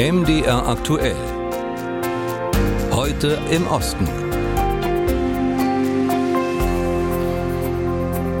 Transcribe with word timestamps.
MDR 0.00 0.66
aktuell. 0.66 1.14
Heute 2.90 3.38
im 3.50 3.66
Osten. 3.66 4.08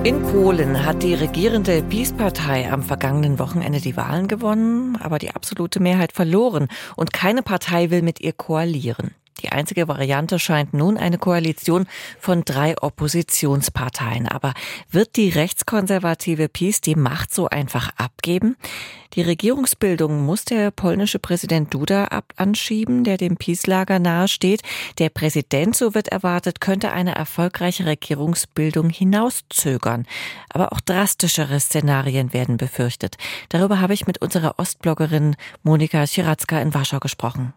In 0.04 0.22
Polen 0.22 0.86
hat 0.86 1.02
die 1.02 1.12
regierende 1.12 1.82
PiS-Partei 1.82 2.72
am 2.72 2.82
vergangenen 2.82 3.38
Wochenende 3.38 3.78
die 3.78 3.94
Wahlen 3.98 4.26
gewonnen, 4.26 4.96
aber 5.02 5.18
die 5.18 5.32
absolute 5.32 5.80
Mehrheit 5.80 6.12
verloren 6.12 6.68
und 6.96 7.12
keine 7.12 7.42
Partei 7.42 7.90
will 7.90 8.00
mit 8.00 8.20
ihr 8.20 8.32
koalieren. 8.32 9.10
Die 9.42 9.50
einzige 9.50 9.88
Variante 9.88 10.38
scheint 10.38 10.74
nun 10.74 10.96
eine 10.96 11.18
Koalition 11.18 11.86
von 12.18 12.44
drei 12.44 12.76
Oppositionsparteien. 12.80 14.28
Aber 14.28 14.54
wird 14.90 15.16
die 15.16 15.30
rechtskonservative 15.30 16.48
PiS 16.48 16.80
die 16.80 16.94
Macht 16.94 17.34
so 17.34 17.48
einfach 17.48 17.90
abgeben? 17.96 18.56
Die 19.14 19.22
Regierungsbildung 19.22 20.24
muss 20.24 20.44
der 20.44 20.70
polnische 20.70 21.18
Präsident 21.18 21.74
Duda 21.74 22.04
ab 22.04 22.32
anschieben, 22.36 23.02
der 23.02 23.16
dem 23.16 23.36
PiS-Lager 23.36 23.98
nahesteht. 23.98 24.62
Der 24.98 25.08
Präsident, 25.08 25.74
so 25.74 25.94
wird 25.94 26.08
erwartet, 26.08 26.60
könnte 26.60 26.92
eine 26.92 27.16
erfolgreiche 27.16 27.86
Regierungsbildung 27.86 28.88
hinauszögern. 28.88 30.06
Aber 30.48 30.72
auch 30.72 30.80
drastischere 30.80 31.58
Szenarien 31.58 32.32
werden 32.32 32.56
befürchtet. 32.56 33.16
Darüber 33.48 33.80
habe 33.80 33.94
ich 33.94 34.06
mit 34.06 34.22
unserer 34.22 34.60
Ostbloggerin 34.60 35.34
Monika 35.64 36.06
Schirazka 36.06 36.60
in 36.60 36.72
Warschau 36.72 37.00
gesprochen. 37.00 37.52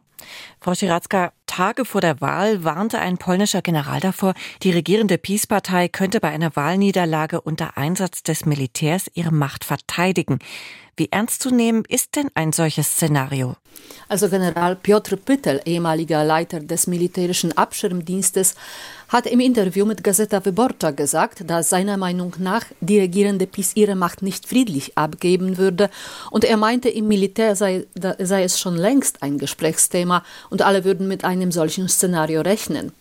Frau 0.60 0.74
Schirazka, 0.74 1.34
Tage 1.56 1.86
vor 1.86 2.02
der 2.02 2.20
Wahl 2.20 2.64
warnte 2.64 2.98
ein 2.98 3.20
polnischer 3.20 3.62
General 3.62 4.00
davor, 4.00 4.34
die 4.64 4.72
regierende 4.72 5.20
PiS-Partei 5.20 5.88
könnte 5.88 6.20
bei 6.20 6.30
einer 6.30 6.56
Wahlniederlage 6.56 7.42
unter 7.42 7.78
Einsatz 7.78 8.24
des 8.24 8.48
Militärs 8.48 9.06
ihre 9.14 9.32
Macht 9.32 9.64
verteidigen. 9.64 10.40
Wie 10.98 11.12
ernst 11.12 11.44
zu 11.44 11.54
nehmen 11.54 11.84
ist 11.88 12.16
denn 12.16 12.32
ein 12.34 12.54
solches 12.54 12.94
Szenario? 12.94 13.56
Also 14.10 14.30
General 14.30 14.76
Piotr 14.76 15.16
Pytel, 15.16 15.62
ehemaliger 15.66 16.24
Leiter 16.24 16.60
des 16.60 16.88
militärischen 16.88 17.58
Abschirmdienstes, 17.58 18.56
hat 19.10 19.28
im 19.28 19.40
Interview 19.40 19.86
mit 19.86 20.04
Gazeta 20.04 20.44
Wyborcza 20.44 20.92
gesagt, 20.92 21.50
dass 21.50 21.70
seiner 21.70 21.98
Meinung 21.98 22.34
nach 22.40 22.66
die 22.82 23.00
regierende 23.00 23.48
PiS 23.48 23.76
ihre 23.76 23.96
Macht 23.96 24.22
nicht 24.22 24.48
friedlich 24.48 24.98
abgeben 24.98 25.58
würde. 25.58 25.90
Und 26.32 26.46
er 26.46 26.58
meinte, 26.58 26.90
im 26.90 27.08
Militär 27.08 27.56
sei, 27.56 27.86
sei 28.20 28.44
es 28.44 28.60
schon 28.60 28.76
längst 28.76 29.22
ein 29.22 29.38
Gesprächsthema 29.38 30.24
und 30.50 30.62
alle 30.62 30.84
würden 30.84 31.08
mit 31.08 31.24
einem 31.24 31.52
solchen 31.52 31.88
Szenario 31.88 32.42
rechnen. 32.42 32.92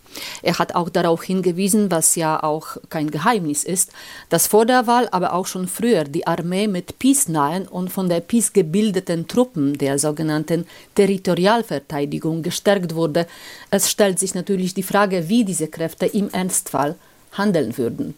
Er 0.43 0.59
hat 0.59 0.75
auch 0.75 0.89
darauf 0.89 1.23
hingewiesen, 1.23 1.91
was 1.91 2.17
ja 2.17 2.43
auch 2.43 2.77
kein 2.89 3.11
Geheimnis 3.11 3.65
ist, 3.65 3.93
dass 4.29 4.47
vor 4.47 4.67
der 4.67 4.87
Wahl, 4.87 5.09
aber 5.11 5.33
auch 5.33 5.47
schon 5.47 5.69
früher 5.69 6.05
die 6.05 6.27
Armee 6.27 6.69
mit 6.69 6.99
PiS-nahen 6.99 7.69
und 7.69 7.91
von 7.91 8.09
der 8.09 8.21
PiS 8.21 8.53
gebildeten 8.53 9.29
Truppen 9.29 9.79
der 9.79 9.99
sogenannten 9.99 10.67
Territorialverteidigung 10.95 12.43
gestärkt 12.43 12.95
wurde. 12.95 13.27
Es 13.71 13.91
stellt 13.91 14.19
sich 14.19 14.35
natürlich 14.35 14.75
die 14.75 14.83
Frage, 14.83 15.29
wie 15.29 15.45
diese 15.45 15.69
Kräfte 15.69 16.07
im 16.07 16.31
Ernstfall 16.31 16.97
handeln 17.33 17.77
würden. 17.79 18.15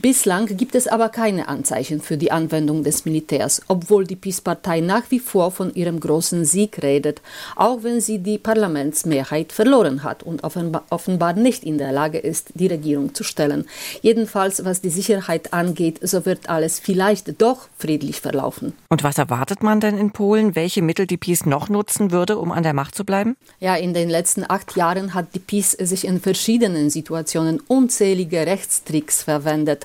Bislang 0.00 0.46
gibt 0.56 0.74
es 0.74 0.88
aber 0.88 1.10
keine 1.10 1.46
Anzeichen 1.46 2.00
für 2.00 2.16
die 2.16 2.32
Anwendung 2.32 2.82
des 2.82 3.04
Militärs, 3.04 3.62
obwohl 3.68 4.04
die 4.04 4.16
PiS-Partei 4.16 4.80
nach 4.80 5.04
wie 5.10 5.20
vor 5.20 5.52
von 5.52 5.72
ihrem 5.74 6.00
großen 6.00 6.44
Sieg 6.44 6.82
redet, 6.82 7.22
auch 7.54 7.82
wenn 7.82 8.00
sie 8.00 8.18
die 8.18 8.38
Parlamentsmehrheit 8.38 9.52
verloren 9.52 10.02
hat 10.02 10.24
und 10.24 10.42
offenbar 10.42 11.32
nicht 11.34 11.62
in 11.62 11.78
der 11.78 11.92
Lage 11.92 12.18
ist, 12.18 12.50
die 12.54 12.66
Regierung 12.66 13.14
zu 13.14 13.22
stellen. 13.22 13.66
Jedenfalls, 14.00 14.64
was 14.64 14.80
die 14.80 14.90
Sicherheit 14.90 15.52
angeht, 15.52 16.00
so 16.02 16.26
wird 16.26 16.48
alles 16.48 16.80
vielleicht 16.80 17.40
doch 17.40 17.68
friedlich 17.78 18.20
verlaufen. 18.20 18.72
Und 18.88 19.04
was 19.04 19.18
erwartet 19.18 19.62
man 19.62 19.78
denn 19.78 19.96
in 19.96 20.10
Polen, 20.10 20.56
welche 20.56 20.82
Mittel 20.82 21.06
die 21.06 21.16
PiS 21.16 21.46
noch 21.46 21.68
nutzen 21.68 22.10
würde, 22.10 22.38
um 22.38 22.50
an 22.50 22.64
der 22.64 22.74
Macht 22.74 22.96
zu 22.96 23.04
bleiben? 23.04 23.36
Ja, 23.60 23.76
in 23.76 23.94
den 23.94 24.10
letzten 24.10 24.44
acht 24.48 24.74
Jahren 24.76 25.14
hat 25.14 25.34
die 25.34 25.38
PiS 25.38 25.72
sich 25.72 26.06
in 26.06 26.20
verschiedenen 26.20 26.90
Situationen 26.90 27.60
unzählige 27.60 28.46
Rechtstricks 28.46 29.22
verwendet 29.22 29.51
offended 29.52 29.84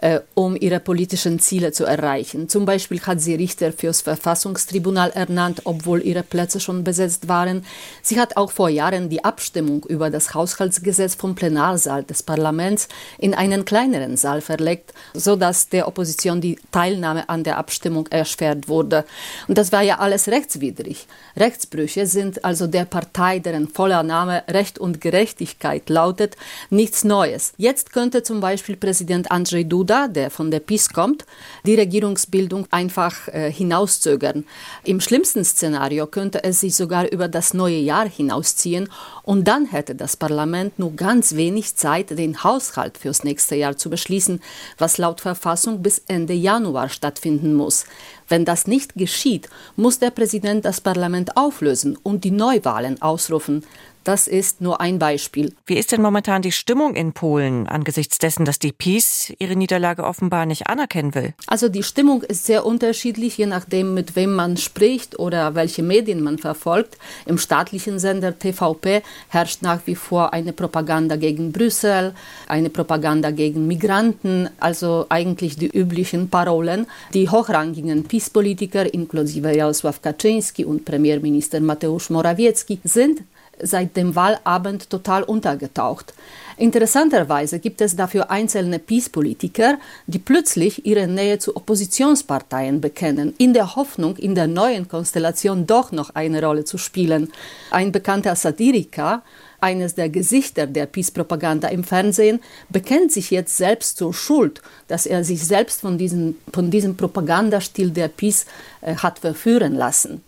äh, 0.00 0.20
um 0.34 0.56
ihre 0.56 0.80
politischen 0.80 1.38
Ziele 1.40 1.72
zu 1.72 1.84
erreichen. 1.84 2.48
Zum 2.48 2.64
Beispiel 2.64 3.00
hat 3.02 3.20
sie 3.20 3.34
Richter 3.34 3.72
fürs 3.72 4.00
Verfassungstribunal 4.00 5.10
ernannt, 5.10 5.62
obwohl 5.64 6.02
ihre 6.02 6.22
Plätze 6.22 6.60
schon 6.60 6.84
besetzt 6.84 7.28
waren. 7.28 7.64
Sie 8.02 8.20
hat 8.20 8.36
auch 8.36 8.52
vor 8.52 8.68
Jahren 8.68 9.08
die 9.08 9.24
Abstimmung 9.24 9.84
über 9.84 10.10
das 10.10 10.34
Haushaltsgesetz 10.34 11.14
vom 11.14 11.34
Plenarsaal 11.34 12.04
des 12.04 12.22
Parlaments 12.22 12.88
in 13.18 13.34
einen 13.34 13.64
kleineren 13.64 14.16
Saal 14.16 14.40
verlegt, 14.40 14.94
sodass 15.14 15.68
der 15.68 15.88
Opposition 15.88 16.40
die 16.40 16.58
Teilnahme 16.70 17.28
an 17.28 17.42
der 17.42 17.58
Abstimmung 17.58 18.06
erschwert 18.08 18.68
wurde. 18.68 19.04
Und 19.48 19.58
das 19.58 19.72
war 19.72 19.82
ja 19.82 19.98
alles 19.98 20.28
rechtswidrig. 20.28 21.06
Rechtsbrüche 21.36 22.06
sind 22.06 22.44
also 22.44 22.66
der 22.66 22.84
Partei, 22.84 23.40
deren 23.40 23.66
voller 23.68 24.02
Name 24.02 24.44
Recht 24.48 24.78
und 24.78 25.00
Gerechtigkeit 25.00 25.88
lautet, 25.90 26.36
nichts 26.70 27.04
Neues. 27.04 27.52
Jetzt 27.56 27.92
könnte 27.92 28.22
zum 28.22 28.40
Beispiel 28.40 28.76
Präsident 28.76 29.30
Andrzej 29.30 29.64
Duda, 29.64 29.87
der 29.88 30.30
von 30.30 30.50
der 30.50 30.60
PiS 30.60 30.90
kommt, 30.90 31.24
die 31.64 31.74
Regierungsbildung 31.74 32.66
einfach 32.70 33.28
äh, 33.28 33.50
hinauszögern. 33.50 34.44
Im 34.84 35.00
schlimmsten 35.00 35.44
Szenario 35.44 36.06
könnte 36.06 36.44
es 36.44 36.60
sich 36.60 36.76
sogar 36.76 37.10
über 37.10 37.28
das 37.28 37.54
neue 37.54 37.78
Jahr 37.78 38.08
hinausziehen 38.08 38.88
und 39.22 39.48
dann 39.48 39.66
hätte 39.66 39.94
das 39.94 40.16
Parlament 40.16 40.78
nur 40.78 40.92
ganz 40.94 41.34
wenig 41.34 41.76
Zeit, 41.76 42.10
den 42.10 42.44
Haushalt 42.44 42.98
fürs 42.98 43.24
nächste 43.24 43.56
Jahr 43.56 43.76
zu 43.76 43.90
beschließen, 43.90 44.40
was 44.76 44.98
laut 44.98 45.20
Verfassung 45.20 45.82
bis 45.82 46.02
Ende 46.06 46.34
Januar 46.34 46.88
stattfinden 46.88 47.54
muss. 47.54 47.86
Wenn 48.28 48.44
das 48.44 48.66
nicht 48.66 48.94
geschieht, 48.94 49.48
muss 49.76 49.98
der 49.98 50.10
Präsident 50.10 50.64
das 50.64 50.80
Parlament 50.80 51.36
auflösen 51.36 51.96
und 52.02 52.24
die 52.24 52.30
Neuwahlen 52.30 53.00
ausrufen. 53.00 53.64
Das 54.08 54.26
ist 54.26 54.62
nur 54.62 54.80
ein 54.80 54.98
Beispiel. 54.98 55.52
Wie 55.66 55.76
ist 55.76 55.92
denn 55.92 56.00
momentan 56.00 56.40
die 56.40 56.50
Stimmung 56.50 56.94
in 56.94 57.12
Polen 57.12 57.68
angesichts 57.68 58.16
dessen, 58.16 58.46
dass 58.46 58.58
die 58.58 58.72
PiS 58.72 59.34
ihre 59.38 59.54
Niederlage 59.54 60.02
offenbar 60.02 60.46
nicht 60.46 60.66
anerkennen 60.66 61.14
will? 61.14 61.34
Also 61.46 61.68
die 61.68 61.82
Stimmung 61.82 62.22
ist 62.22 62.46
sehr 62.46 62.64
unterschiedlich, 62.64 63.36
je 63.36 63.44
nachdem, 63.44 63.92
mit 63.92 64.16
wem 64.16 64.34
man 64.34 64.56
spricht 64.56 65.18
oder 65.18 65.54
welche 65.54 65.82
Medien 65.82 66.22
man 66.22 66.38
verfolgt. 66.38 66.96
Im 67.26 67.36
staatlichen 67.36 67.98
Sender 67.98 68.38
TVP 68.38 69.02
herrscht 69.28 69.60
nach 69.60 69.80
wie 69.84 69.94
vor 69.94 70.32
eine 70.32 70.54
Propaganda 70.54 71.16
gegen 71.16 71.52
Brüssel, 71.52 72.14
eine 72.46 72.70
Propaganda 72.70 73.30
gegen 73.30 73.66
Migranten, 73.66 74.48
also 74.58 75.04
eigentlich 75.10 75.58
die 75.58 75.68
üblichen 75.68 76.30
Parolen. 76.30 76.86
Die 77.12 77.28
hochrangigen 77.28 78.04
PiS-Politiker, 78.04 78.90
inklusive 78.94 79.50
Jarosław 79.50 80.00
Kaczynski 80.00 80.64
und 80.64 80.86
Premierminister 80.86 81.60
Mateusz 81.60 82.08
Morawiecki, 82.08 82.78
sind 82.84 83.20
seit 83.62 83.96
dem 83.96 84.14
Wahlabend 84.14 84.90
total 84.90 85.22
untergetaucht. 85.22 86.14
Interessanterweise 86.58 87.60
gibt 87.60 87.80
es 87.80 87.94
dafür 87.94 88.30
einzelne 88.30 88.80
Peace-Politiker, 88.80 89.78
die 90.08 90.18
plötzlich 90.18 90.84
ihre 90.84 91.06
Nähe 91.06 91.38
zu 91.38 91.54
Oppositionsparteien 91.56 92.80
bekennen, 92.80 93.32
in 93.38 93.54
der 93.54 93.76
Hoffnung, 93.76 94.16
in 94.16 94.34
der 94.34 94.48
neuen 94.48 94.88
Konstellation 94.88 95.66
doch 95.66 95.92
noch 95.92 96.10
eine 96.16 96.42
Rolle 96.42 96.64
zu 96.64 96.76
spielen. 96.76 97.30
Ein 97.70 97.92
bekannter 97.92 98.34
Satiriker, 98.34 99.22
eines 99.60 99.94
der 99.94 100.08
Gesichter 100.08 100.66
der 100.66 100.86
Peace-Propaganda 100.86 101.68
im 101.68 101.84
Fernsehen, 101.84 102.40
bekennt 102.68 103.12
sich 103.12 103.30
jetzt 103.30 103.56
selbst 103.56 103.96
zur 103.96 104.12
Schuld, 104.12 104.60
dass 104.88 105.06
er 105.06 105.22
sich 105.22 105.44
selbst 105.44 105.80
von 105.80 105.96
diesem, 105.96 106.36
von 106.52 106.70
diesem 106.70 106.96
Propagandastil 106.96 107.90
der 107.90 108.08
Peace 108.08 108.46
äh, 108.80 108.96
hat 108.96 109.20
verführen 109.20 109.74
lassen. 109.74 110.22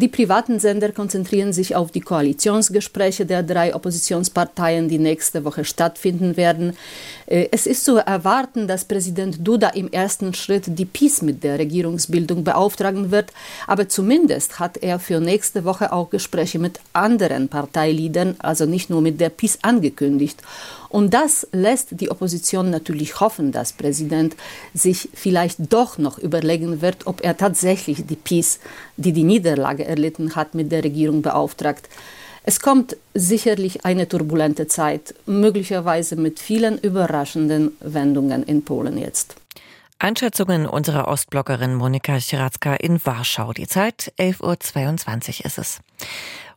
Die 0.00 0.06
privaten 0.06 0.60
Sender 0.60 0.92
konzentrieren 0.92 1.52
sich 1.52 1.74
auf 1.74 1.90
die 1.90 2.00
Koalitionsgespräche 2.00 3.26
der 3.26 3.42
drei 3.42 3.74
Oppositionsparteien, 3.74 4.88
die 4.88 5.00
nächste 5.00 5.44
Woche 5.44 5.64
stattfinden 5.64 6.36
werden. 6.36 6.76
Äh, 7.26 7.48
es 7.50 7.66
ist 7.66 7.84
zu 7.84 7.96
erwarten, 7.96 8.68
dass 8.68 8.84
Präsident 8.84 9.38
Duda 9.40 9.70
im 9.70 9.90
ersten 9.90 10.34
Schritt 10.34 10.66
die 10.68 10.84
PiS 10.84 11.22
mit 11.22 11.42
der 11.42 11.58
Regierungsbildung 11.58 12.44
beauftragen 12.44 13.10
wird, 13.10 13.32
aber 13.66 13.88
zumindest 13.88 14.60
hat 14.60 14.76
er 14.76 15.00
für 15.00 15.18
nächste 15.18 15.64
Woche 15.64 15.92
auch 15.92 16.10
Gespräche 16.10 16.60
mit 16.60 16.78
anderen 16.92 17.48
Parteiliedern, 17.48 18.36
also 18.38 18.66
nicht 18.66 18.90
nur 18.90 19.00
mit 19.00 19.20
der 19.20 19.30
PiS 19.30 19.58
angekündigt. 19.62 20.40
Und 20.88 21.12
das 21.12 21.46
lässt 21.52 22.00
die 22.00 22.10
Opposition 22.10 22.70
natürlich 22.70 23.20
hoffen, 23.20 23.52
dass 23.52 23.72
Präsident 23.72 24.36
sich 24.74 25.08
vielleicht 25.12 25.72
doch 25.72 25.98
noch 25.98 26.18
überlegen 26.18 26.80
wird, 26.80 27.06
ob 27.06 27.22
er 27.22 27.36
tatsächlich 27.36 28.06
die 28.06 28.16
PiS, 28.16 28.60
die 28.96 29.12
die 29.12 29.24
Niederlage 29.24 29.84
erlitten 29.84 30.34
hat, 30.34 30.54
mit 30.54 30.72
der 30.72 30.84
Regierung 30.84 31.22
beauftragt. 31.22 31.88
Es 32.44 32.60
kommt 32.60 32.96
sicherlich 33.12 33.84
eine 33.84 34.08
turbulente 34.08 34.66
Zeit, 34.66 35.14
möglicherweise 35.26 36.16
mit 36.16 36.38
vielen 36.38 36.78
überraschenden 36.78 37.76
Wendungen 37.80 38.42
in 38.42 38.62
Polen 38.62 38.96
jetzt. 38.96 39.34
Einschätzungen 40.00 40.66
unserer 40.66 41.08
Ostbloggerin 41.08 41.74
Monika 41.74 42.20
Schiratzka 42.20 42.74
in 42.74 43.04
Warschau. 43.04 43.52
Die 43.52 43.66
Zeit 43.66 44.12
11.22 44.16 45.40
Uhr 45.40 45.46
ist 45.46 45.58
es. 45.58 45.80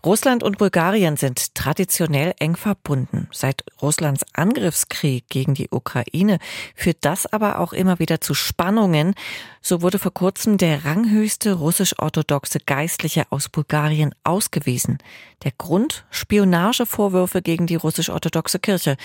Russland 0.06 0.44
und 0.44 0.60
Bulgarien 0.60 1.18
sind 1.18 1.56
traditionell 1.56 2.34
eng 2.40 2.56
verbunden. 2.56 3.28
Seit 3.32 3.64
Russlands 3.82 4.24
Angriffskrieg 4.34 5.28
gegen 5.30 5.56
die 5.56 5.70
Ukraine 5.72 6.38
führt 6.76 6.98
das 7.02 7.26
aber 7.26 7.60
auch 7.60 7.74
immer 7.74 7.98
wieder 7.98 8.22
zu 8.22 8.36
Spannungen. 8.36 9.16
So 9.62 9.82
wurde 9.82 9.98
vor 9.98 10.14
kurzem 10.14 10.58
der 10.58 10.86
ranghöchste 10.86 11.54
russisch-orthodoxe 11.54 12.60
Geistliche 12.66 13.26
aus 13.32 13.50
Bulgarien 13.50 14.14
ausgewiesen. 14.24 15.00
Der 15.44 15.52
Grund? 15.58 16.06
Spionagevorwürfe 16.12 17.42
gegen 17.42 17.66
die 17.66 17.76
russisch-orthodoxe 17.76 18.60
Kirche. 18.60 18.98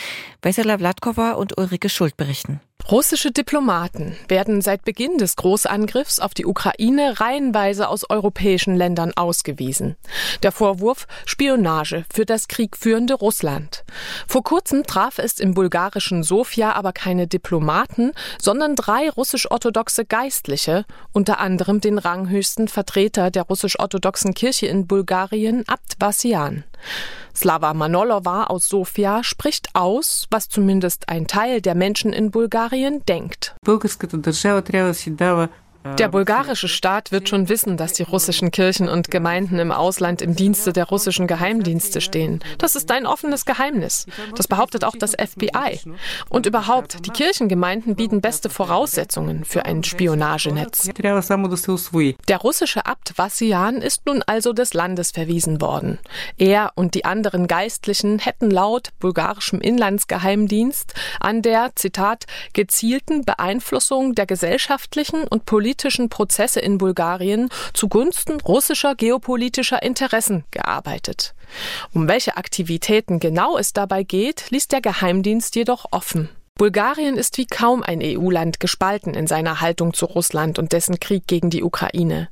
Vesela 0.43 0.77
Vladkova 0.77 1.33
und 1.33 1.57
Ulrike 1.59 1.89
Schuld 1.89 2.19
berichten. 2.19 2.61
Russische 2.89 3.33
Diplomaten 3.33 4.17
werden 4.29 4.61
seit 4.61 4.85
Beginn 4.85 5.19
des 5.19 5.35
Großangriffs 5.35 6.21
auf 6.21 6.35
die 6.35 6.47
Ukraine 6.47 7.19
reihenweise 7.19 7.89
aus 7.89 8.09
europäischen 8.09 8.77
Ländern 8.77 9.13
ausgewiesen. 9.17 9.97
Der 10.45 10.53
Vorwurf 10.53 11.09
Spionage 11.25 12.05
für 12.15 12.25
das 12.25 12.47
kriegführende 12.47 13.15
Russland. 13.15 13.85
Vor 14.29 14.45
kurzem 14.45 14.85
traf 14.85 15.19
es 15.19 15.41
im 15.41 15.55
bulgarischen 15.55 16.23
Sofia 16.23 16.75
aber 16.75 16.93
keine 16.93 17.27
Diplomaten, 17.27 18.13
sondern 18.41 18.77
drei 18.77 19.11
russisch-orthodoxe 19.11 20.05
Geistliche, 20.05 20.85
unter 21.13 21.41
anderem 21.41 21.81
den 21.81 21.99
ranghöchsten 21.99 22.69
Vertreter 22.69 23.33
der 23.33 23.43
russisch-orthodoxen 23.43 24.33
Kirche 24.33 24.67
in 24.67 24.87
Bulgarien, 24.87 25.65
Abt 25.67 25.97
Vassian. 25.99 26.63
Slava 27.37 27.75
Manolova 27.75 28.45
aus 28.45 28.67
Sofia 28.69 29.23
spricht 29.23 29.69
aus, 29.75 30.27
was 30.31 30.49
zumindest 30.49 31.09
ein 31.09 31.27
Teil 31.27 31.61
der 31.61 31.75
Menschen 31.75 32.13
in 32.13 32.31
Bulgarien 32.31 33.05
denkt. 33.05 33.55
Der 35.95 36.09
bulgarische 36.09 36.69
Staat 36.69 37.13
wird 37.13 37.29
schon 37.29 37.49
wissen, 37.49 37.77
dass 37.77 37.93
die 37.95 38.03
russischen 38.03 38.51
Kirchen 38.51 38.89
und 38.89 39.11
Gemeinden 39.11 39.59
im 39.59 39.73
Ausland 39.73 40.21
im 40.21 40.35
Dienste 40.35 40.73
der 40.73 40.85
russischen 40.85 41.27
Geheimdienste 41.27 42.01
stehen. 42.01 42.41
Das 42.59 42.75
ist 42.75 42.91
ein 42.91 43.07
offenes 43.07 43.45
Geheimnis. 43.47 44.07
Das 44.35 44.49
behauptet 44.49 44.85
auch 44.85 44.97
das 44.99 45.13
FBI. 45.13 45.81
Und 46.29 46.45
überhaupt, 46.45 47.07
die 47.07 47.11
Kirchengemeinden 47.11 47.95
bieten 47.95 48.21
beste 48.21 48.51
Voraussetzungen 48.51 49.45
für 49.45 49.65
ein 49.65 49.85
Spionagenetz. 49.85 50.91
Der 52.29 52.39
russische 52.39 52.85
Abt 52.85 53.17
Vassian 53.17 53.77
ist 53.77 54.05
nun 54.07 54.23
also 54.27 54.53
des 54.53 54.75
Landes 54.75 55.13
verwiesen 55.13 55.61
worden. 55.61 55.99
Er 56.37 56.73
und 56.75 56.95
die 56.95 57.05
anderen 57.05 57.47
Geistlichen 57.47 58.19
hätten 58.19 58.51
laut 58.51 58.91
bulgarischem 58.99 59.61
Inlandsgeheimdienst 59.61 60.95
an 61.21 61.43
der, 61.43 61.71
Zitat, 61.75 62.25
gezielten 62.53 63.25
Beeinflussung 63.25 64.15
der 64.15 64.27
gesellschaftlichen 64.27 65.25
und 65.25 65.47
politischen 65.47 65.76
politischen 65.77 66.09
Prozesse 66.09 66.61
in 66.61 66.79
Bulgarien 66.79 67.51
zugunsten 67.75 68.41
russischer 68.41 68.95
geopolitischer 68.95 69.83
Interessen 69.83 70.45
gearbeitet. 70.51 71.35
Um 71.93 72.09
welche 72.09 72.39
Aktivitäten 72.39 73.21
genau 73.21 73.59
es 73.59 73.75
dabei 73.75 74.03
geht, 74.03 74.51
ließ 74.51 74.69
der 74.69 74.81
Geheimdienst 74.81 75.55
jedoch 75.55 75.85
offen. 75.91 76.31
Bulgarien 76.59 77.19
ist 77.19 77.37
wie 77.37 77.45
kaum 77.45 77.83
ein 77.83 78.01
EU-Land 78.03 78.61
gespalten 78.61 79.13
in 79.13 79.27
seiner 79.27 79.61
Haltung 79.61 79.93
zu 79.93 80.07
Russland 80.07 80.59
und 80.59 80.73
dessen 80.73 80.99
Krieg 80.99 81.27
gegen 81.27 81.51
die 81.51 81.63
Ukraine. 81.63 82.31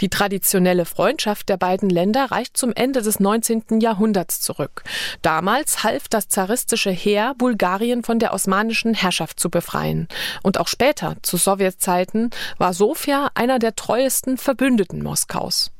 Die 0.00 0.08
traditionelle 0.08 0.86
Freundschaft 0.86 1.50
der 1.50 1.58
beiden 1.58 1.90
Länder 1.90 2.30
reicht 2.30 2.56
zum 2.56 2.72
Ende 2.72 3.02
des 3.02 3.20
19. 3.20 3.80
Jahrhunderts 3.80 4.40
zurück. 4.40 4.82
Damals 5.20 5.84
half 5.84 6.08
das 6.08 6.28
zaristische 6.28 6.90
Heer, 6.90 7.34
Bulgarien 7.36 8.02
von 8.02 8.18
der 8.18 8.32
osmanischen 8.32 8.94
Herrschaft 8.94 9.38
zu 9.38 9.50
befreien. 9.50 10.08
Und 10.42 10.58
auch 10.58 10.68
später, 10.68 11.16
zu 11.20 11.36
Sowjetzeiten, 11.36 12.30
war 12.56 12.72
Sofia 12.72 13.30
einer 13.34 13.58
der 13.58 13.76
treuesten 13.76 14.38
Verbündeten 14.38 15.02
Moskaus. 15.02 15.70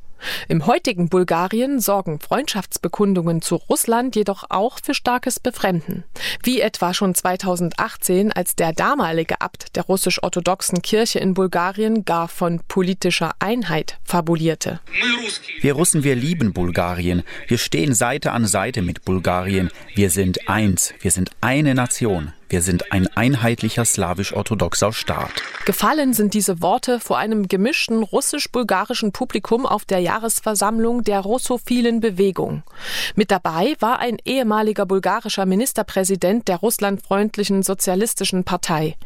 Im 0.48 0.66
heutigen 0.66 1.08
Bulgarien 1.08 1.80
sorgen 1.80 2.20
Freundschaftsbekundungen 2.20 3.42
zu 3.42 3.56
Russland 3.56 4.16
jedoch 4.16 4.44
auch 4.48 4.78
für 4.82 4.94
starkes 4.94 5.40
Befremden. 5.40 6.04
Wie 6.42 6.60
etwa 6.60 6.94
schon 6.94 7.14
2018, 7.14 8.32
als 8.32 8.56
der 8.56 8.72
damalige 8.72 9.40
Abt 9.40 9.76
der 9.76 9.84
russisch-orthodoxen 9.84 10.82
Kirche 10.82 11.18
in 11.18 11.34
Bulgarien 11.34 12.04
gar 12.04 12.28
von 12.28 12.60
politischer 12.68 13.32
Einheit 13.38 13.98
fabulierte. 14.04 14.80
Wir 15.60 15.74
Russen, 15.74 16.04
wir 16.04 16.14
lieben 16.14 16.52
Bulgarien. 16.52 17.22
Wir 17.48 17.58
stehen 17.58 17.94
Seite 17.94 18.32
an 18.32 18.46
Seite 18.46 18.82
mit 18.82 19.04
Bulgarien. 19.04 19.70
Wir 19.94 20.10
sind 20.10 20.48
eins. 20.48 20.94
Wir 21.00 21.10
sind 21.10 21.30
eine 21.40 21.74
Nation. 21.74 22.32
Wir 22.48 22.62
sind 22.62 22.93
ein 22.93 23.08
einheitlicher 23.08 23.84
slawisch-orthodoxer 23.84 24.93
Staat. 24.93 25.32
Gefallen 25.64 26.14
sind 26.14 26.32
diese 26.32 26.62
Worte 26.62 27.00
vor 27.00 27.19
einem 27.19 27.48
gemischten 27.48 28.04
russisch-bulgarischen 28.04 29.10
Publikum 29.10 29.66
auf 29.66 29.84
der 29.84 29.98
Jahresversammlung 29.98 31.02
der 31.02 31.20
russophilen 31.20 31.98
Bewegung. 31.98 32.62
Mit 33.16 33.32
dabei 33.32 33.75
war 33.81 33.98
ein 33.98 34.19
ehemaliger 34.25 34.87
bulgarischer 34.87 35.44
Ministerpräsident 35.44 36.46
der 36.46 36.58
russlandfreundlichen 36.58 37.64
Sozialistischen 37.64 38.44
Partei. 38.44 38.96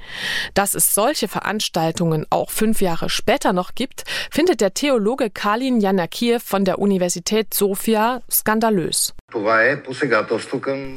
Dass 0.53 0.75
es 0.75 0.95
solche 0.95 1.27
Veranstaltungen 1.27 2.27
auch 2.29 2.51
fünf 2.51 2.83
Jahre 2.83 3.09
später 3.09 3.55
noch 3.55 3.75
gibt, 3.75 4.05
findet 4.31 4.61
der 4.61 4.75
Theologe 4.75 5.31
Kalin 5.31 5.81
Janakiev 5.81 6.43
von 6.45 6.67
der 6.67 6.79
Universität 6.79 7.55
Sofia 7.55 8.21
skandalös. 8.31 9.15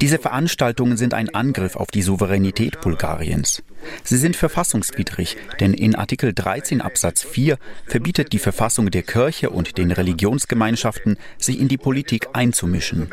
Diese 0.01 0.19
Veranstaltungen 0.19 0.97
sind 0.97 1.13
ein 1.13 1.33
Angriff 1.33 1.75
auf 1.75 1.87
die 1.87 2.01
Souveränität 2.01 2.81
Bulgariens. 2.81 3.63
Sie 4.03 4.17
sind 4.17 4.35
verfassungswidrig, 4.35 5.37
denn 5.59 5.73
in 5.73 5.95
Artikel 5.95 6.33
13 6.33 6.81
Absatz 6.81 7.23
4 7.23 7.57
verbietet 7.85 8.33
die 8.33 8.39
Verfassung 8.39 8.91
der 8.91 9.03
Kirche 9.03 9.49
und 9.49 9.77
den 9.77 9.91
Religionsgemeinschaften, 9.91 11.17
sich 11.37 11.59
in 11.59 11.67
die 11.67 11.77
Politik 11.77 12.29
einzumischen. 12.33 13.09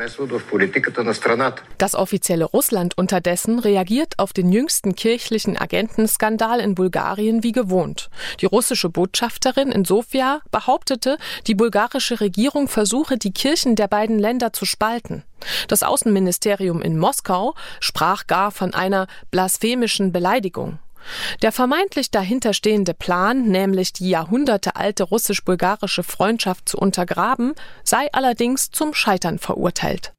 Das 1.77 1.95
offizielle 1.95 2.45
Russland 2.45 2.97
unterdessen 2.97 3.59
reagiert 3.59 4.17
auf 4.17 4.33
den 4.33 4.51
jüngsten 4.51 4.95
kirchlichen 4.95 5.57
Agentenskandal 5.57 6.59
in 6.59 6.75
Bulgarien 6.75 7.43
wie 7.43 7.51
gewohnt. 7.51 8.09
Die 8.39 8.45
russische 8.45 8.89
Botschafterin 8.89 9.71
in 9.71 9.85
Sofia 9.85 10.41
behauptete, 10.51 11.17
die 11.47 11.55
bulgarische 11.55 12.21
Regierung 12.21 12.67
versuche, 12.67 13.17
die 13.17 13.31
Kirchen 13.31 13.75
der 13.75 13.87
beiden 13.87 14.19
Länder 14.19 14.53
zu 14.53 14.65
spalten. 14.65 15.10
Das 15.67 15.83
Außenministerium 15.83 16.81
in 16.81 16.97
Moskau 16.97 17.55
sprach 17.79 18.27
gar 18.27 18.51
von 18.51 18.73
einer 18.73 19.07
blasphemischen 19.31 20.11
Beleidigung. 20.11 20.79
Der 21.41 21.51
vermeintlich 21.51 22.11
dahinterstehende 22.11 22.93
Plan, 22.93 23.47
nämlich 23.47 23.93
die 23.93 24.09
jahrhundertealte 24.09 25.03
russisch-bulgarische 25.03 26.03
Freundschaft 26.03 26.69
zu 26.69 26.77
untergraben, 26.77 27.53
sei 27.83 28.07
allerdings 28.13 28.69
zum 28.71 28.93
Scheitern 28.93 29.39
verurteilt. 29.39 30.13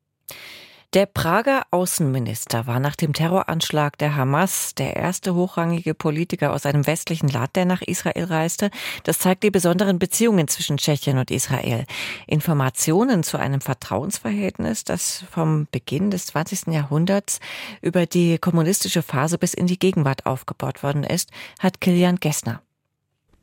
Der 0.94 1.06
Prager 1.06 1.62
Außenminister 1.70 2.66
war 2.66 2.78
nach 2.78 2.96
dem 2.96 3.14
Terroranschlag 3.14 3.96
der 3.96 4.14
Hamas 4.14 4.74
der 4.74 4.94
erste 4.94 5.34
hochrangige 5.34 5.94
Politiker 5.94 6.52
aus 6.52 6.66
einem 6.66 6.86
westlichen 6.86 7.28
Land, 7.28 7.56
der 7.56 7.64
nach 7.64 7.80
Israel 7.80 8.24
reiste. 8.24 8.70
Das 9.04 9.18
zeigt 9.18 9.42
die 9.42 9.50
besonderen 9.50 9.98
Beziehungen 9.98 10.48
zwischen 10.48 10.76
Tschechien 10.76 11.16
und 11.16 11.30
Israel. 11.30 11.86
Informationen 12.26 13.22
zu 13.22 13.38
einem 13.38 13.62
Vertrauensverhältnis, 13.62 14.84
das 14.84 15.24
vom 15.30 15.66
Beginn 15.70 16.10
des 16.10 16.26
20. 16.26 16.66
Jahrhunderts 16.66 17.40
über 17.80 18.04
die 18.04 18.36
kommunistische 18.36 19.00
Phase 19.00 19.38
bis 19.38 19.54
in 19.54 19.66
die 19.66 19.78
Gegenwart 19.78 20.26
aufgebaut 20.26 20.82
worden 20.82 21.04
ist, 21.04 21.30
hat 21.58 21.80
Kilian 21.80 22.16
Gessner. 22.16 22.60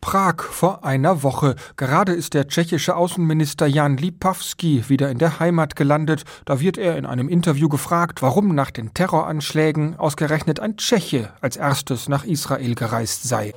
Prag 0.01 0.41
vor 0.44 0.86
einer 0.86 1.24
Woche. 1.24 1.56
Gerade 1.75 2.13
ist 2.13 2.34
der 2.34 2.48
tschechische 2.48 2.96
Außenminister 2.96 3.68
Jan 3.68 3.98
Lipavsky 3.98 4.88
wieder 4.88 5.10
in 5.10 5.18
der 5.18 5.39
Heimat 5.39 5.75
gelandet. 5.75 6.24
Da 6.46 6.60
wird 6.62 6.77
er 6.77 6.98
in 6.98 7.06
einem 7.06 7.27
Interview 7.27 7.68
gefragt, 7.68 8.22
warum 8.22 8.56
nach 8.56 8.72
den 8.72 8.94
Terroranschlägen 8.94 10.00
ausgerechnet 10.00 10.60
ein 10.60 10.77
Tscheche 10.77 11.29
als 11.41 11.58
erstes 11.58 12.08
nach 12.08 12.24
Israel 12.24 12.75
gereist 12.75 13.24
sei. 13.24 13.53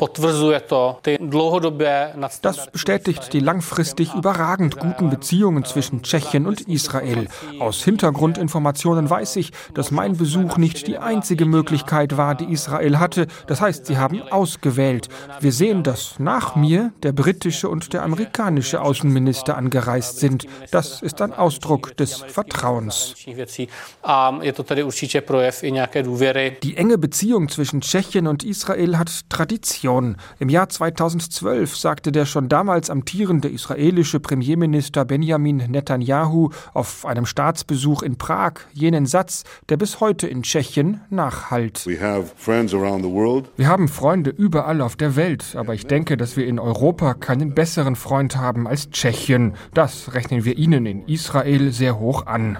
Das 2.42 2.70
bestätigt 2.72 3.32
die 3.32 3.40
langfristig 3.40 4.14
überragend 4.14 4.78
guten 4.78 5.10
Beziehungen 5.10 5.64
zwischen 5.64 6.02
Tschechien 6.02 6.46
und 6.46 6.62
Israel. 6.62 7.28
Aus 7.60 7.84
Hintergrundinformationen 7.84 9.08
weiß 9.08 9.36
ich, 9.36 9.52
dass 9.74 9.90
mein 9.90 10.16
Besuch 10.16 10.56
nicht 10.56 10.88
die 10.88 10.98
einzige 10.98 11.46
Möglichkeit 11.46 12.16
war, 12.16 12.34
die 12.34 12.52
Israel 12.52 12.98
hatte. 12.98 13.26
Das 13.46 13.60
heißt, 13.60 13.86
sie 13.86 13.96
haben 13.96 14.22
ausgewählt. 14.22 15.08
Wir 15.40 15.52
sehen 15.52 15.82
das 15.82 16.18
nach 16.18 16.31
mir 16.56 16.92
der 17.02 17.12
britische 17.12 17.68
und 17.68 17.92
der 17.92 18.02
amerikanische 18.02 18.80
Außenminister 18.80 19.56
angereist 19.56 20.18
sind. 20.18 20.46
Das 20.70 21.02
ist 21.02 21.20
ein 21.20 21.32
Ausdruck 21.32 21.96
des 21.96 22.16
Vertrauens. 22.16 23.14
Die 26.62 26.76
enge 26.76 26.98
Beziehung 26.98 27.48
zwischen 27.48 27.80
Tschechien 27.80 28.26
und 28.26 28.44
Israel 28.44 28.98
hat 28.98 29.28
Tradition. 29.28 30.16
Im 30.38 30.48
Jahr 30.48 30.68
2012 30.68 31.76
sagte 31.76 32.12
der 32.12 32.26
schon 32.26 32.48
damals 32.48 32.90
amtierende 32.90 33.48
israelische 33.48 34.20
Premierminister 34.20 35.04
Benjamin 35.04 35.56
Netanyahu 35.56 36.50
auf 36.72 37.04
einem 37.04 37.26
Staatsbesuch 37.26 38.02
in 38.02 38.16
Prag 38.16 38.52
jenen 38.72 39.06
Satz, 39.06 39.44
der 39.68 39.76
bis 39.76 40.00
heute 40.00 40.26
in 40.26 40.42
Tschechien 40.42 41.00
nachhallt. 41.10 41.86
Wir 43.56 43.68
haben 43.68 43.88
Freunde 43.88 44.30
überall 44.30 44.80
auf 44.80 44.96
der 44.96 45.16
Welt, 45.16 45.54
aber 45.56 45.74
ich 45.74 45.86
denke, 45.86 46.16
dass 46.22 46.36
wir 46.36 46.46
in 46.46 46.60
Europa 46.60 47.14
keinen 47.14 47.52
besseren 47.52 47.96
Freund 47.96 48.36
haben 48.36 48.68
als 48.68 48.90
Tschechien. 48.90 49.54
Das 49.74 50.14
rechnen 50.14 50.44
wir 50.44 50.56
ihnen 50.56 50.86
in 50.86 51.08
Israel 51.08 51.72
sehr 51.72 51.98
hoch 51.98 52.26
an. 52.26 52.58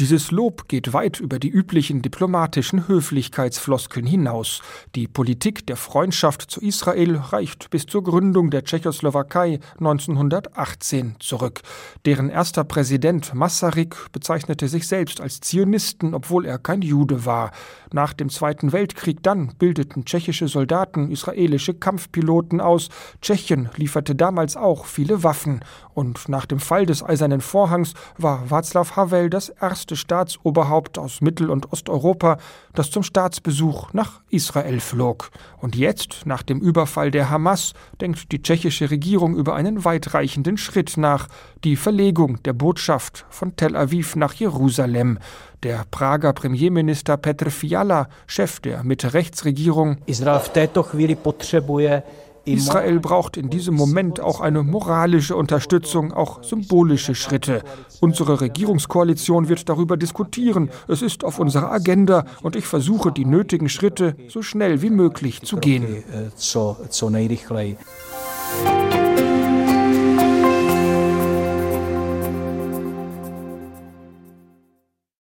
Dieses 0.00 0.30
Lob 0.30 0.66
geht 0.68 0.94
weit 0.94 1.20
über 1.20 1.38
die 1.38 1.50
üblichen 1.50 2.00
diplomatischen 2.00 2.88
Höflichkeitsfloskeln 2.88 4.06
hinaus. 4.06 4.62
Die 4.94 5.08
Politik 5.08 5.66
der 5.66 5.76
Freundschaft 5.76 6.50
zu 6.50 6.62
Israel 6.62 7.16
reicht 7.16 7.68
bis 7.68 7.84
zur 7.84 8.02
Gründung 8.02 8.50
der 8.50 8.64
Tschechoslowakei 8.64 9.60
1918 9.76 11.16
zurück. 11.18 11.60
Deren 12.06 12.30
erster 12.30 12.64
Präsident 12.64 13.34
Masaryk 13.34 14.10
bezeichnete 14.10 14.68
sich 14.68 14.88
selbst 14.88 15.20
als 15.20 15.40
Zionisten, 15.40 16.14
obwohl 16.14 16.46
er 16.46 16.56
kein 16.56 16.80
Jude 16.80 17.26
war. 17.26 17.50
Nach 17.92 18.14
dem 18.14 18.30
Zweiten 18.30 18.72
Weltkrieg 18.72 19.22
dann 19.22 19.52
bildeten 19.58 20.06
tschechische 20.06 20.48
Soldaten 20.48 21.10
israelische 21.32 21.74
Kampfpiloten 21.74 22.60
aus. 22.60 22.88
Tschechien 23.20 23.68
lieferte 23.76 24.14
damals 24.14 24.56
auch 24.56 24.86
viele 24.86 25.22
Waffen. 25.22 25.60
Und 25.96 26.28
nach 26.28 26.44
dem 26.44 26.60
Fall 26.60 26.84
des 26.84 27.02
Eisernen 27.02 27.40
Vorhangs 27.40 27.94
war 28.18 28.44
Václav 28.50 28.96
Havel 28.96 29.30
das 29.30 29.48
erste 29.48 29.96
Staatsoberhaupt 29.96 30.98
aus 30.98 31.22
Mittel- 31.22 31.48
und 31.48 31.72
Osteuropa, 31.72 32.36
das 32.74 32.90
zum 32.90 33.02
Staatsbesuch 33.02 33.94
nach 33.94 34.20
Israel 34.28 34.80
flog. 34.80 35.30
Und 35.58 35.74
jetzt, 35.74 36.26
nach 36.26 36.42
dem 36.42 36.60
Überfall 36.60 37.10
der 37.10 37.30
Hamas, 37.30 37.72
denkt 37.98 38.30
die 38.30 38.42
tschechische 38.42 38.90
Regierung 38.90 39.36
über 39.36 39.54
einen 39.54 39.86
weitreichenden 39.86 40.58
Schritt 40.58 40.98
nach, 40.98 41.28
die 41.64 41.76
Verlegung 41.76 42.42
der 42.42 42.52
Botschaft 42.52 43.24
von 43.30 43.56
Tel 43.56 43.74
Aviv 43.74 44.16
nach 44.16 44.34
Jerusalem. 44.34 45.18
Der 45.62 45.86
Prager 45.90 46.34
Premierminister 46.34 47.16
Petr 47.16 47.50
Fiala, 47.50 48.08
Chef 48.26 48.60
der 48.60 48.84
Mitte-Rechts-Regierung, 48.84 49.96
Israel 50.04 50.40
v 50.40 50.48
této 50.50 50.82
chvíli 50.82 51.14
potřebuje 51.14 52.02
Israel 52.46 53.00
braucht 53.00 53.36
in 53.36 53.50
diesem 53.50 53.74
Moment 53.74 54.20
auch 54.20 54.40
eine 54.40 54.62
moralische 54.62 55.36
Unterstützung, 55.36 56.12
auch 56.12 56.42
symbolische 56.42 57.14
Schritte. 57.14 57.62
Unsere 58.00 58.40
Regierungskoalition 58.40 59.48
wird 59.48 59.68
darüber 59.68 59.96
diskutieren. 59.96 60.70
Es 60.88 61.02
ist 61.02 61.24
auf 61.24 61.38
unserer 61.38 61.72
Agenda 61.72 62.24
und 62.42 62.56
ich 62.56 62.66
versuche, 62.66 63.12
die 63.12 63.24
nötigen 63.24 63.68
Schritte 63.68 64.16
so 64.28 64.42
schnell 64.42 64.82
wie 64.82 64.90
möglich 64.90 65.42
zu 65.42 65.56
gehen. 65.56 65.84
Äh, 65.84 66.30